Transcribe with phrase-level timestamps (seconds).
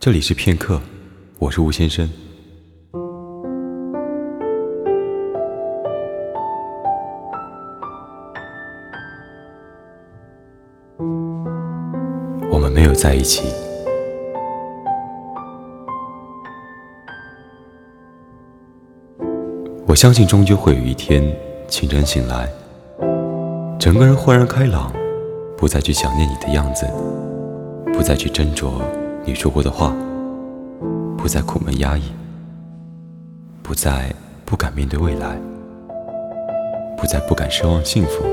[0.00, 0.80] 这里是片刻，
[1.38, 2.08] 我是吴先生。
[12.50, 13.52] 我们没有在一起，
[19.86, 21.22] 我相信终究会有一天
[21.68, 22.48] 清晨醒来，
[23.78, 24.90] 整个人豁然开朗，
[25.58, 26.86] 不再去想念你的样子，
[27.92, 28.80] 不再去斟酌
[29.22, 29.94] 你说过的话，
[31.16, 32.02] 不再苦闷压抑，
[33.62, 34.12] 不再
[34.44, 35.38] 不敢面对未来，
[36.96, 38.24] 不再不敢奢望幸福。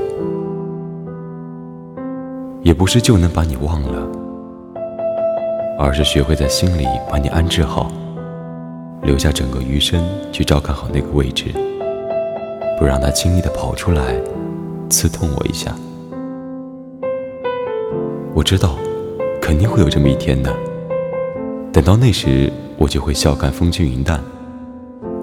[2.62, 4.08] 也不是就能把你忘了，
[5.78, 7.92] 而是学会在心里把你安置好，
[9.02, 11.52] 留下整个余生去照看好那个位置，
[12.78, 14.16] 不让它轻易的跑出来，
[14.88, 15.74] 刺痛我一下。
[18.34, 18.74] 我知道，
[19.40, 20.52] 肯定会有这么一天的。
[21.78, 24.20] 等到那时，我就会笑看风轻云淡，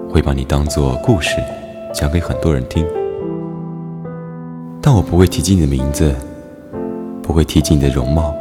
[0.08, 1.36] 会把你当做故事
[1.92, 2.82] 讲给很多人听，
[4.80, 6.14] 但我不会提及你的名字。
[7.22, 8.34] 不会提及你的容貌，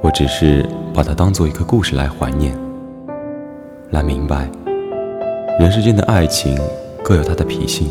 [0.00, 2.56] 我只是把它当做一个故事来怀念，
[3.90, 4.48] 来明白，
[5.60, 6.58] 人世间的爱情
[7.04, 7.88] 各有它的脾性，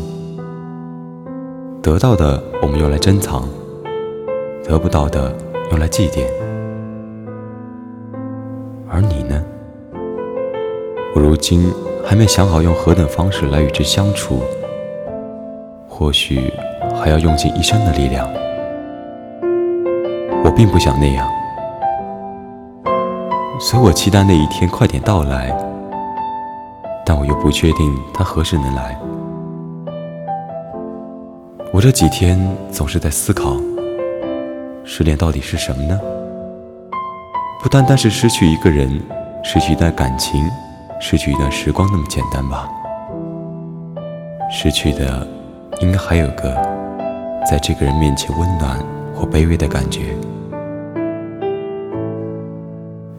[1.80, 3.48] 得到的我们用来珍藏，
[4.64, 5.32] 得不到的
[5.70, 6.24] 用来祭奠，
[8.96, 9.44] 而你呢？
[11.14, 11.70] 我如今
[12.02, 14.40] 还没想好用何等方式来与之相处，
[15.86, 16.50] 或许
[16.94, 18.26] 还要用尽一生的力量。
[20.42, 21.30] 我并不想那样，
[23.60, 25.54] 所以我期待那一天快点到来，
[27.04, 28.98] 但我又不确定它何时能来。
[31.70, 33.58] 我这几天总是在思考，
[34.84, 36.00] 失恋到底是什么呢？
[37.62, 38.88] 不单单是失去一个人，
[39.42, 40.48] 失去一段感情，
[41.00, 42.68] 失去一段时光那么简单吧？
[44.50, 45.26] 失去的，
[45.80, 46.54] 应该还有个
[47.44, 48.78] 在这个人面前温暖
[49.14, 50.14] 或卑微的感觉。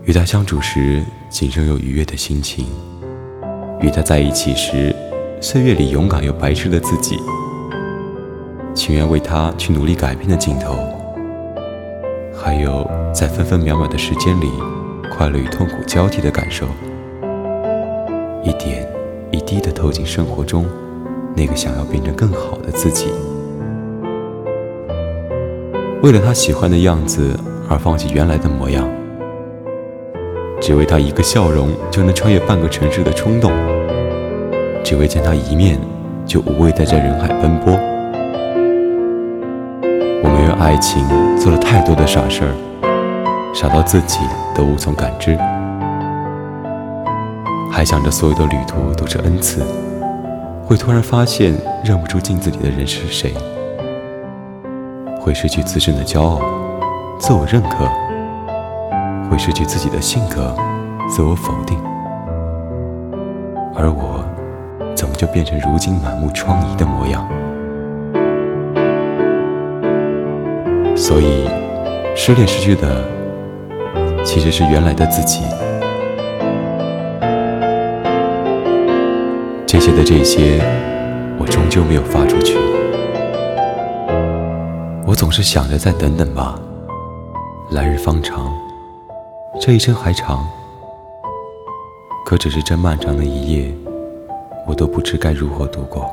[0.06, 2.66] 与他相处时，仅剩有愉悦的心情；
[3.82, 4.96] 与他在一起时，
[5.42, 7.20] 岁月里勇敢又白痴的自己，
[8.74, 10.78] 情愿为他去努力改变的镜头，
[12.34, 12.90] 还有
[13.20, 14.48] 在分分秒秒的时间里，
[15.12, 16.68] 快乐与痛苦交替的感受，
[18.44, 18.88] 一点
[19.32, 20.68] 一滴的透进生活中，
[21.36, 23.08] 那个想要变成更好的自己，
[26.04, 27.36] 为了他喜欢的样子
[27.68, 28.88] 而放弃原来的模样。
[30.62, 33.52] 只为他一个笑容就能穿越半个城市的冲动，
[34.84, 35.80] 只为见他一面
[36.24, 37.74] 就无畏在这人海奔波。
[40.22, 41.04] 我们为爱情
[41.36, 42.54] 做了太多的傻事儿，
[43.60, 44.20] 傻到自己
[44.54, 45.36] 都无从感知，
[47.72, 49.66] 还想着所有的旅途都是恩赐，
[50.64, 53.34] 会突然发现认不出镜子里的人是谁，
[55.20, 56.40] 会失去自身的骄傲、
[57.18, 57.90] 自我认可。
[59.28, 60.56] 会失去自己的性格，
[61.10, 61.80] 自我否定，
[63.76, 64.24] 而我
[64.96, 67.28] 怎么就变成如今满目疮痍的模样？
[70.96, 71.50] 所以，
[72.16, 73.04] 失恋失去的
[74.28, 75.40] 其实是原来的自己。
[79.66, 80.62] 这些的这些，
[81.40, 82.58] 我终究没有发出去。
[85.06, 86.60] 我总是想着再等等吧，
[87.72, 88.54] 来日方长。
[89.62, 90.46] 这一生还长，
[92.26, 93.74] 可只是这漫长的一夜，
[94.68, 96.06] 我都不知该如何度过。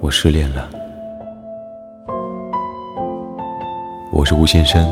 [0.00, 0.68] 我失恋了，
[4.12, 4.86] 我是吴先生，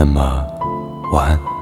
[0.00, 0.46] 那么
[1.12, 1.59] 晚安。